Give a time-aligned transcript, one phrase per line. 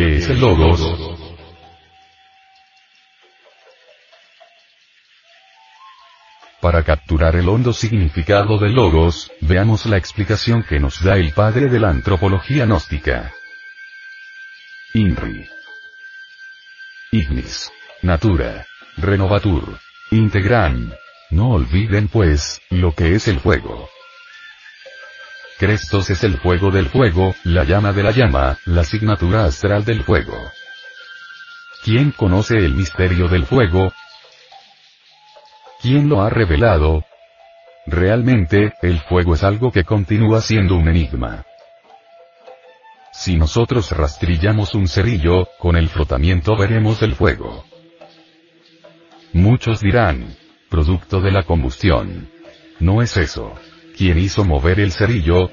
[0.00, 0.80] ¿Qué es el logos?
[6.62, 11.68] Para capturar el hondo significado del logos, veamos la explicación que nos da el padre
[11.68, 13.34] de la antropología gnóstica.
[14.94, 15.46] INRI.
[17.12, 17.70] Ignis.
[18.00, 18.66] Natura.
[18.96, 19.80] Renovatur.
[20.12, 20.94] Integran.
[21.28, 23.90] No olviden pues, lo que es el fuego.
[25.60, 30.02] Crestos es el fuego del fuego, la llama de la llama, la asignatura astral del
[30.04, 30.34] fuego.
[31.84, 33.92] ¿Quién conoce el misterio del fuego?
[35.82, 37.04] ¿Quién lo ha revelado?
[37.84, 41.44] Realmente, el fuego es algo que continúa siendo un enigma.
[43.12, 47.66] Si nosotros rastrillamos un cerillo, con el frotamiento veremos el fuego.
[49.34, 50.38] Muchos dirán,
[50.70, 52.30] producto de la combustión.
[52.78, 53.52] No es eso.
[54.00, 55.50] ¿Quién hizo mover el cerillo?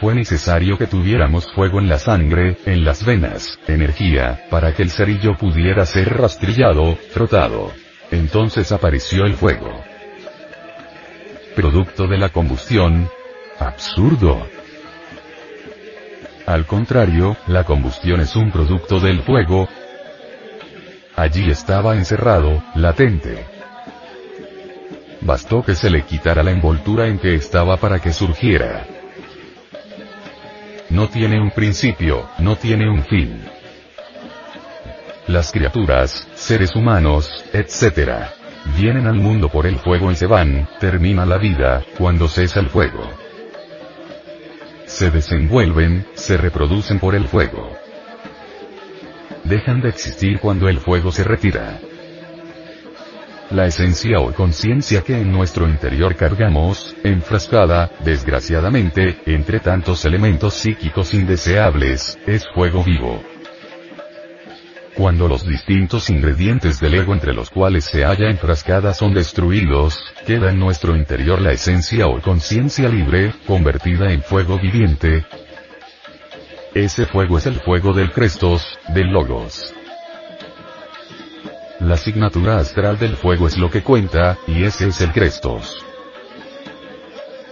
[0.00, 4.90] Fue necesario que tuviéramos fuego en la sangre, en las venas, energía, para que el
[4.90, 7.72] cerillo pudiera ser rastrillado, frotado.
[8.10, 9.82] Entonces apareció el fuego.
[11.54, 13.08] Producto de la combustión.
[13.58, 14.48] Absurdo.
[16.46, 19.68] Al contrario, la combustión es un producto del fuego.
[21.16, 23.46] Allí estaba encerrado, latente.
[25.20, 28.86] Bastó que se le quitara la envoltura en que estaba para que surgiera.
[30.94, 33.42] No tiene un principio, no tiene un fin.
[35.26, 38.28] Las criaturas, seres humanos, etc.
[38.78, 42.68] Vienen al mundo por el fuego y se van, termina la vida, cuando cesa el
[42.68, 43.10] fuego.
[44.86, 47.72] Se desenvuelven, se reproducen por el fuego.
[49.42, 51.80] Dejan de existir cuando el fuego se retira.
[53.54, 61.14] La esencia o conciencia que en nuestro interior cargamos, enfrascada, desgraciadamente, entre tantos elementos psíquicos
[61.14, 63.22] indeseables, es fuego vivo.
[64.96, 70.50] Cuando los distintos ingredientes del ego entre los cuales se halla enfrascada son destruidos, queda
[70.50, 75.24] en nuestro interior la esencia o conciencia libre, convertida en fuego viviente.
[76.74, 79.72] Ese fuego es el fuego del Crestos, del Logos.
[81.80, 85.84] La asignatura astral del fuego es lo que cuenta, y ese es el Crestos.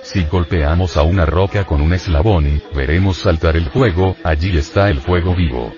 [0.03, 5.01] Si golpeamos a una roca con un eslabón, veremos saltar el fuego, allí está el
[5.01, 5.73] fuego vivo.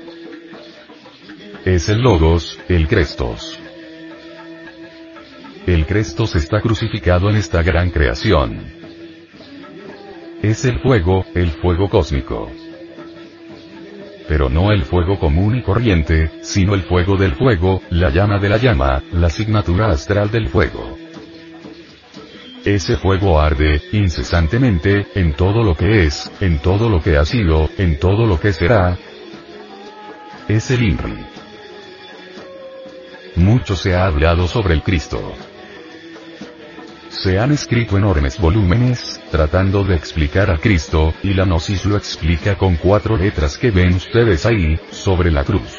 [1.65, 3.59] Es el Logos, el Crestos.
[5.67, 8.71] El Crestos está crucificado en esta gran creación.
[10.43, 12.51] Es el fuego, el fuego cósmico.
[14.29, 18.49] Pero no el fuego común y corriente, sino el fuego del fuego, la llama de
[18.49, 20.97] la llama, la asignatura astral del fuego.
[22.65, 27.69] Ese fuego arde, incesantemente, en todo lo que es, en todo lo que ha sido,
[27.77, 28.97] en todo lo que será.
[30.49, 31.27] Es el INRI.
[33.37, 35.35] Mucho se ha hablado sobre el Cristo.
[37.23, 42.57] Se han escrito enormes volúmenes, tratando de explicar a Cristo, y la Gnosis lo explica
[42.57, 45.79] con cuatro letras que ven ustedes ahí, sobre la cruz.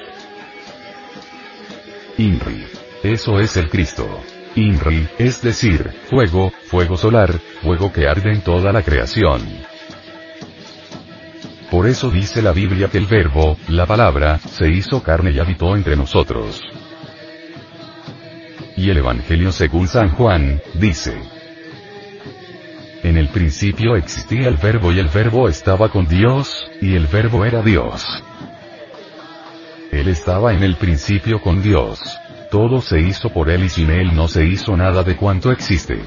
[2.18, 2.66] INRI.
[3.04, 4.08] Eso es el Cristo.
[4.56, 9.42] INRI, es decir, fuego, fuego solar, fuego que arde en toda la creación.
[11.70, 15.76] Por eso dice la Biblia que el verbo, la palabra, se hizo carne y habitó
[15.76, 16.62] entre nosotros.
[18.78, 21.16] Y el Evangelio según San Juan, dice.
[23.04, 27.46] En el principio existía el verbo y el verbo estaba con Dios, y el verbo
[27.46, 28.06] era Dios.
[29.92, 32.02] Él estaba en el principio con Dios.
[32.52, 36.02] Todo se hizo por Él y sin Él no se hizo nada de cuanto existe.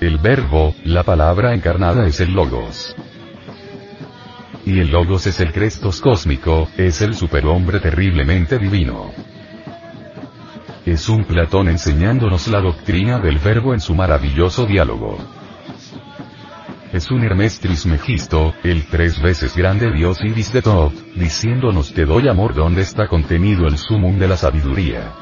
[0.00, 2.94] El verbo, la palabra encarnada es el logos.
[4.64, 9.25] Y el logos es el Crestos cósmico, es el superhombre terriblemente divino.
[10.86, 15.18] Es un Platón enseñándonos la doctrina del verbo en su maravilloso diálogo.
[16.92, 22.28] Es un Hermes Trismegisto, el tres veces grande Dios Ibis de Tov, diciéndonos te doy
[22.28, 25.12] amor donde está contenido el sumum de la sabiduría.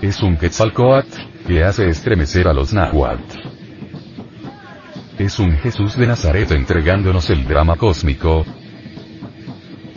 [0.00, 3.38] Es un Quetzalcoatl, que hace estremecer a los náhuatl.
[5.16, 8.44] Es un Jesús de Nazaret entregándonos el drama cósmico,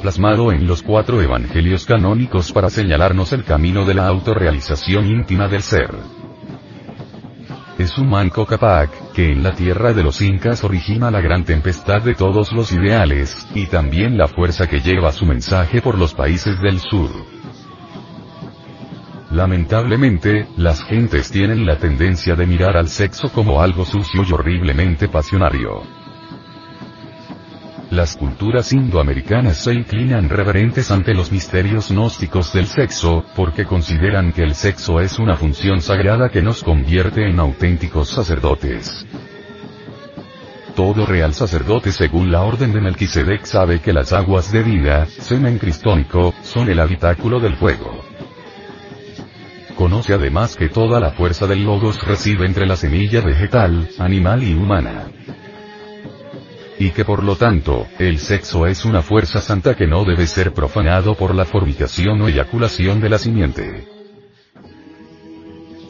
[0.01, 5.61] plasmado en los cuatro evangelios canónicos para señalarnos el camino de la autorrealización íntima del
[5.61, 5.89] ser.
[7.77, 12.01] Es un Manco Capac, que en la tierra de los incas origina la gran tempestad
[12.01, 16.61] de todos los ideales, y también la fuerza que lleva su mensaje por los países
[16.61, 17.09] del sur.
[19.31, 25.09] Lamentablemente, las gentes tienen la tendencia de mirar al sexo como algo sucio y horriblemente
[25.09, 26.04] pasionario.
[27.95, 34.43] Las culturas indoamericanas se inclinan reverentes ante los misterios gnósticos del sexo, porque consideran que
[34.43, 39.05] el sexo es una función sagrada que nos convierte en auténticos sacerdotes.
[40.75, 45.57] Todo real sacerdote según la orden de Melquisedec sabe que las aguas de vida, semen
[45.57, 48.03] cristónico, son el habitáculo del fuego.
[49.77, 54.53] Conoce además que toda la fuerza del logos reside entre la semilla vegetal, animal y
[54.53, 55.05] humana.
[56.77, 60.53] Y que por lo tanto, el sexo es una fuerza santa que no debe ser
[60.53, 63.94] profanado por la fornicación o eyaculación de la simiente.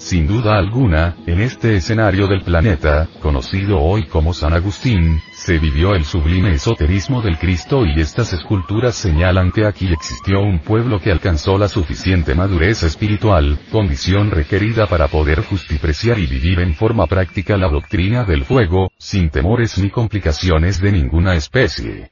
[0.05, 5.95] Sin duda alguna, en este escenario del planeta, conocido hoy como San Agustín, se vivió
[5.95, 11.11] el sublime esoterismo del Cristo y estas esculturas señalan que aquí existió un pueblo que
[11.11, 17.57] alcanzó la suficiente madurez espiritual, condición requerida para poder justipreciar y vivir en forma práctica
[17.57, 22.11] la doctrina del fuego, sin temores ni complicaciones de ninguna especie.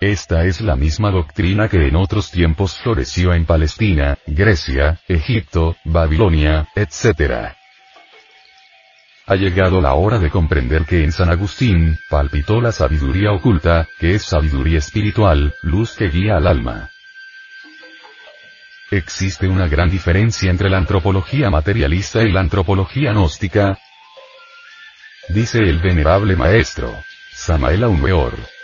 [0.00, 6.68] Esta es la misma doctrina que en otros tiempos floreció en Palestina, Grecia, Egipto, Babilonia,
[6.76, 7.56] etc.
[9.26, 14.14] Ha llegado la hora de comprender que en San Agustín, palpitó la sabiduría oculta, que
[14.14, 16.90] es sabiduría espiritual, luz que guía al alma.
[18.92, 23.76] Existe una gran diferencia entre la antropología materialista y la antropología gnóstica,
[25.28, 26.94] dice el venerable maestro,
[27.32, 28.57] Samael Aumeor.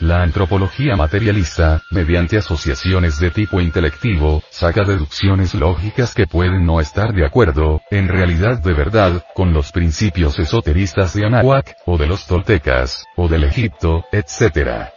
[0.00, 7.12] La antropología materialista, mediante asociaciones de tipo intelectivo, saca deducciones lógicas que pueden no estar
[7.12, 12.26] de acuerdo, en realidad de verdad, con los principios esoteristas de Anahuac, o de los
[12.26, 14.88] toltecas, o del Egipto, etc.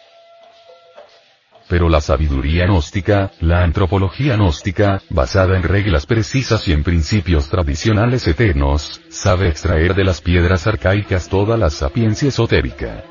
[1.67, 8.25] Pero la sabiduría gnóstica, la antropología gnóstica, basada en reglas precisas y en principios tradicionales
[8.25, 13.03] eternos, sabe extraer de las piedras arcaicas toda la sapiencia esotérica.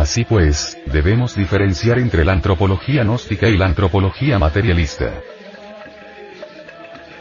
[0.00, 5.12] Así pues, debemos diferenciar entre la antropología gnóstica y la antropología materialista.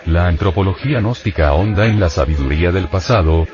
[0.05, 3.45] La antropología gnóstica ahonda en la sabiduría del pasado,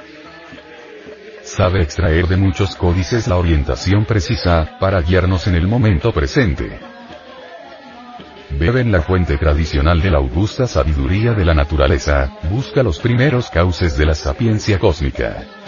[1.41, 6.79] sabe extraer de muchos códices la orientación precisa, para guiarnos en el momento presente.
[8.51, 13.49] Bebe en la fuente tradicional de la augusta sabiduría de la naturaleza, busca los primeros
[13.49, 15.64] cauces de la sapiencia cósmica.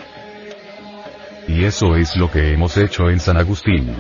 [1.48, 3.96] Y eso es lo que hemos hecho en San Agustín.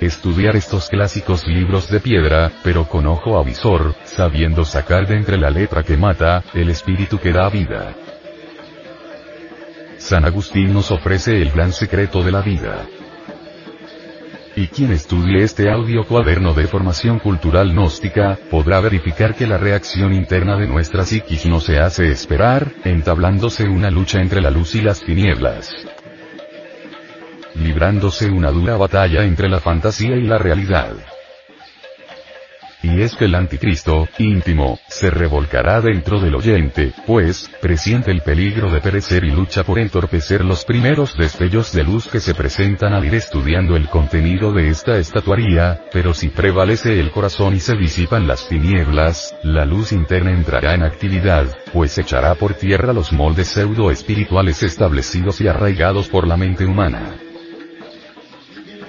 [0.00, 5.48] Estudiar estos clásicos libros de piedra, pero con ojo avisor, sabiendo sacar de entre la
[5.48, 7.94] letra que mata, el espíritu que da vida.
[9.98, 12.84] San Agustín nos ofrece el gran secreto de la vida.
[14.54, 20.12] Y quien estudie este audio cuaderno de formación cultural gnóstica, podrá verificar que la reacción
[20.12, 24.82] interna de nuestra psiquis no se hace esperar, entablándose una lucha entre la luz y
[24.82, 25.74] las tinieblas.
[27.54, 30.96] Librándose una dura batalla entre la fantasía y la realidad.
[32.82, 38.70] Y es que el anticristo, íntimo, se revolcará dentro del oyente, pues, presiente el peligro
[38.70, 43.04] de perecer y lucha por entorpecer los primeros destellos de luz que se presentan al
[43.04, 48.26] ir estudiando el contenido de esta estatuaría, pero si prevalece el corazón y se disipan
[48.26, 53.90] las tinieblas, la luz interna entrará en actividad, pues echará por tierra los moldes pseudo
[53.90, 57.14] espirituales establecidos y arraigados por la mente humana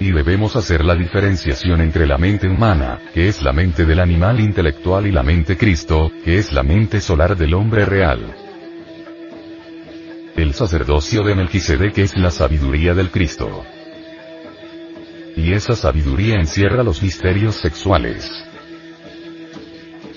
[0.00, 4.40] y debemos hacer la diferenciación entre la mente humana, que es la mente del animal
[4.40, 8.34] intelectual y la mente Cristo, que es la mente solar del hombre real.
[10.36, 13.64] El sacerdocio de Melquisedec es la sabiduría del Cristo.
[15.36, 18.30] Y esa sabiduría encierra los misterios sexuales.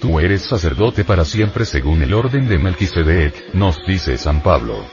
[0.02, 4.86] Tú eres sacerdote para siempre según el orden de Melquisedec, nos dice San Pablo.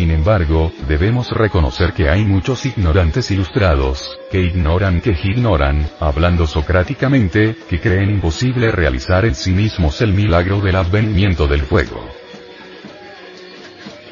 [0.00, 7.54] Sin embargo, debemos reconocer que hay muchos ignorantes ilustrados, que ignoran que ignoran, hablando socráticamente,
[7.68, 12.02] que creen imposible realizar en sí mismos el milagro del advenimiento del fuego.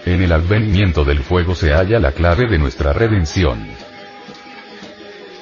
[0.05, 3.88] En el advenimiento del fuego se halla la clave de nuestra redención.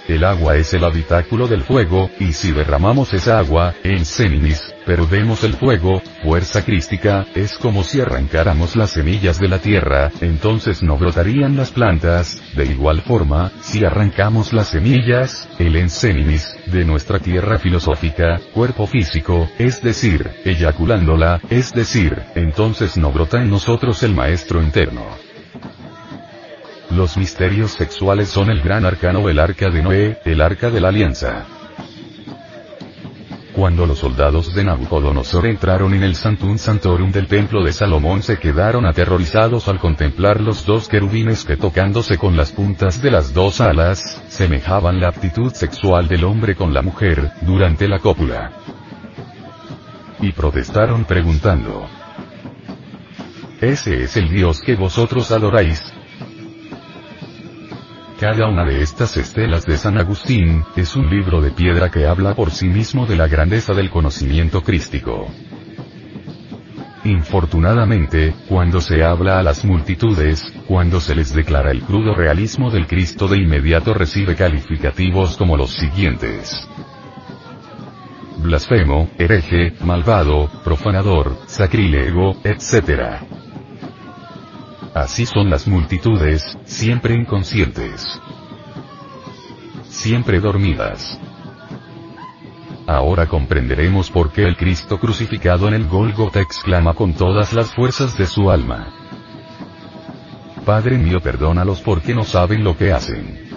[0.09, 5.43] El agua es el habitáculo del fuego, y si derramamos esa agua, en Sénimis, perdemos
[5.43, 10.97] el fuego, fuerza crística, es como si arrancáramos las semillas de la tierra, entonces no
[10.97, 17.59] brotarían las plantas, de igual forma, si arrancamos las semillas, el ensenimis, de nuestra tierra
[17.59, 24.63] filosófica, cuerpo físico, es decir, eyaculándola, es decir, entonces no brota en nosotros el maestro
[24.63, 25.26] interno.
[26.91, 30.89] Los misterios sexuales son el gran arcano del arca de Noé, el arca de la
[30.89, 31.47] alianza.
[33.57, 38.39] Cuando los soldados de Nabucodonosor entraron en el Santum Santorum del templo de Salomón se
[38.39, 43.63] quedaron aterrorizados al contemplar los dos querubines que tocándose con las puntas de las dos
[43.63, 48.53] alas, semejaban la aptitud sexual del hombre con la mujer, durante la cópula.
[50.21, 51.87] Y protestaron preguntando.
[53.63, 55.83] ¿Ese es el Dios que vosotros adoráis?
[58.19, 62.35] Cada una de estas estelas de San Agustín, es un libro de piedra que habla
[62.35, 65.27] por sí mismo de la grandeza del conocimiento crístico.
[67.05, 72.87] Infortunadamente, cuando se habla a las multitudes, cuando se les declara el crudo realismo del
[72.87, 76.67] Cristo de inmediato recibe calificativos como los siguientes.
[78.39, 83.36] Blasfemo, hereje, malvado, profanador, sacrílego, etc.
[84.97, 88.19] Así son las multitudes, siempre inconscientes.
[89.91, 91.21] Siempre dormidas.
[92.87, 98.17] Ahora comprenderemos por qué el Cristo crucificado en el Gólgota exclama con todas las fuerzas
[98.17, 98.91] de su alma.
[100.65, 103.56] Padre mío perdónalos porque no saben lo que hacen.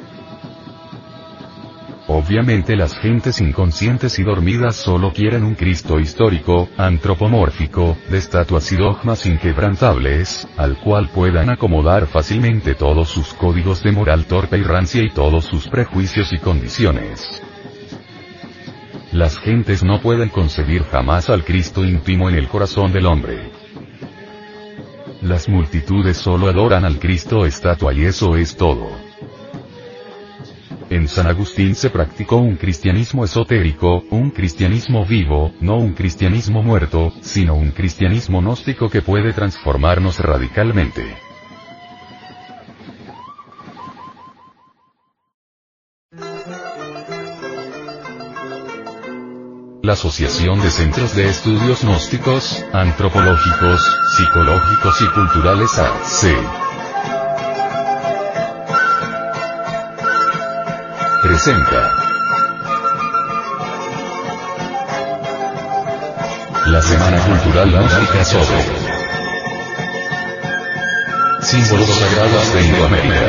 [2.30, 8.76] Obviamente las gentes inconscientes y dormidas solo quieren un Cristo histórico, antropomórfico, de estatuas y
[8.76, 15.02] dogmas inquebrantables, al cual puedan acomodar fácilmente todos sus códigos de moral torpe y rancia
[15.02, 17.42] y todos sus prejuicios y condiciones.
[19.12, 23.50] Las gentes no pueden concebir jamás al Cristo íntimo en el corazón del hombre.
[25.24, 29.09] Las multitudes solo adoran al Cristo estatua y eso es todo.
[30.90, 37.14] En San Agustín se practicó un cristianismo esotérico, un cristianismo vivo, no un cristianismo muerto,
[37.22, 41.16] sino un cristianismo gnóstico que puede transformarnos radicalmente.
[49.84, 53.80] La Asociación de Centros de Estudios Gnósticos, Antropológicos,
[54.18, 56.69] Psicológicos y Culturales AC
[66.68, 68.58] la Semana Cultural Música sobre
[71.42, 73.28] símbolos sagrados de Indoamérica.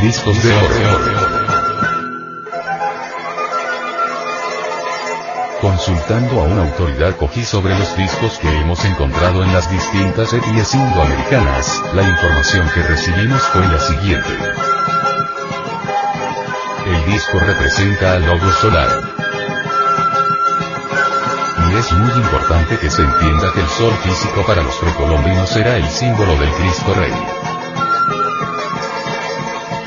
[0.00, 1.15] Discos de oro.
[5.66, 10.72] Consultando a una autoridad cogí sobre los discos que hemos encontrado en las distintas etnias
[10.72, 14.28] indoamericanas, la información que recibimos fue la siguiente.
[16.86, 18.88] El disco representa al logo solar.
[21.68, 25.78] Y es muy importante que se entienda que el sol físico para los precolombinos era
[25.78, 27.45] el símbolo del Cristo Rey.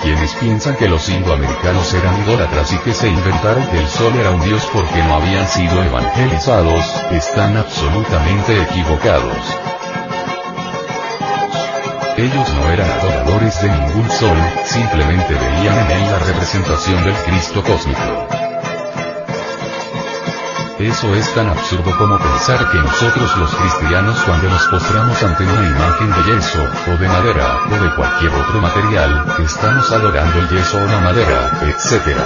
[0.01, 4.32] Quienes piensan que los indoamericanos eran idólatras y que se inventaron que el sol era
[4.32, 9.60] un dios porque no habían sido evangelizados, están absolutamente equivocados.
[12.18, 17.63] Ellos no eran adoradores de ningún sol, simplemente veían en él la representación del Cristo
[17.63, 18.49] cósmico.
[20.79, 25.67] Eso es tan absurdo como pensar que nosotros los cristianos cuando nos postramos ante una
[25.67, 30.77] imagen de yeso, o de madera, o de cualquier otro material, estamos adorando el yeso
[30.77, 32.17] o la madera, etc.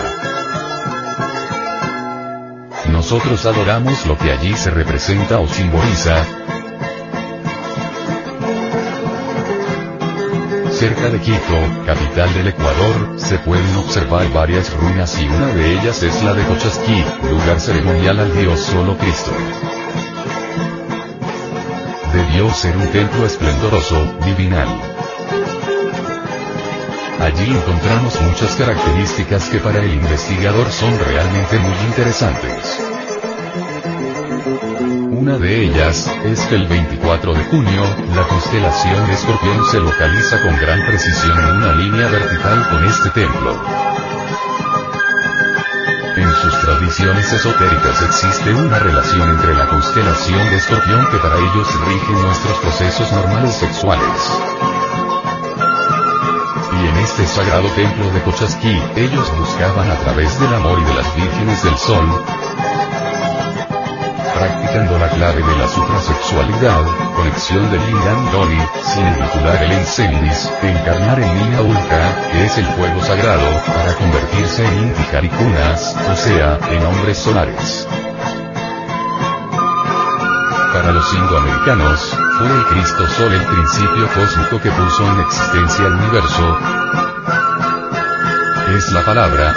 [2.92, 6.24] Nosotros adoramos lo que allí se representa o simboliza,
[10.84, 16.04] Cerca de Quito, capital del Ecuador, se pueden observar varias ruinas y una de ellas
[16.04, 19.32] es la de Cochasquí, lugar ceremonial al dios solo Cristo.
[22.12, 24.68] Debió ser un templo esplendoroso, divinal.
[27.22, 32.93] Allí encontramos muchas características que para el investigador son realmente muy interesantes.
[35.14, 37.84] Una de ellas, es que el 24 de junio,
[38.16, 43.10] la constelación de Escorpión se localiza con gran precisión en una línea vertical con este
[43.12, 43.62] templo.
[46.18, 51.68] En sus tradiciones esotéricas existe una relación entre la constelación de Escorpión que para ellos
[51.86, 54.32] rige nuestros procesos normales sexuales.
[56.82, 60.94] Y en este sagrado templo de Cochasquí, ellos buscaban a través del amor y de
[60.96, 62.04] las vírgenes del sol,
[64.44, 66.84] practicando la clave de la suprasexualidad,
[67.16, 72.66] conexión del Lingam Doni, sin vincular el Ensenis, encarnar en Nina Ulka, que es el
[72.66, 77.88] fuego sagrado, para convertirse en Inti o sea, en hombres solares.
[80.74, 85.94] Para los indoamericanos, fue el Cristo Sol el principio cósmico que puso en existencia el
[85.94, 86.58] universo,
[88.76, 89.56] Es la palabra.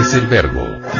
[0.00, 0.97] Es el verbo.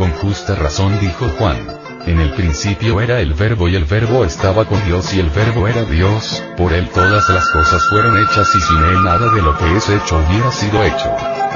[0.00, 1.58] Con justa razón dijo Juan.
[2.06, 5.68] En el principio era el verbo y el verbo estaba con Dios y el verbo
[5.68, 9.58] era Dios, por él todas las cosas fueron hechas y sin él nada de lo
[9.58, 11.49] que es hecho hubiera sido hecho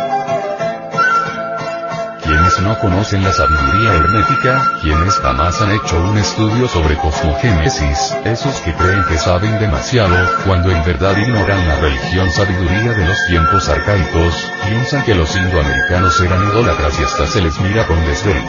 [2.34, 8.56] quienes no conocen la sabiduría hermética, quienes jamás han hecho un estudio sobre cosmogénesis, esos
[8.62, 13.68] que creen que saben demasiado, cuando en verdad ignoran la religión sabiduría de los tiempos
[13.68, 18.42] arcaicos, piensan que los indoamericanos eran idólatras y hasta se les mira con desdén.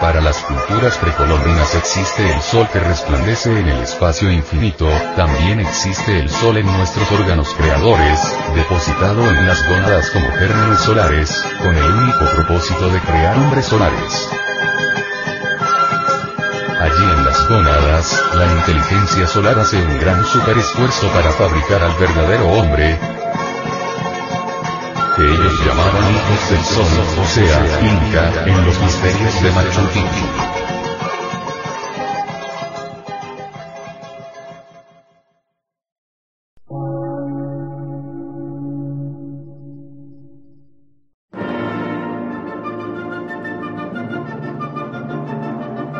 [0.00, 6.18] Para las culturas precolombinas existe el sol que resplandece en el espacio infinito, también existe
[6.18, 11.90] el sol en nuestros órganos creadores, depositado en las gónadas como gérmenes solares, con el
[11.90, 14.28] único propósito de crear hombres solares.
[16.80, 22.48] Allí en las gónadas, la inteligencia solar hace un gran superesfuerzo para fabricar al verdadero
[22.48, 22.98] hombre,
[25.16, 30.53] que ellos llamaban hijos del sol, o sea, Inca, en los misterios de Machu Picchu.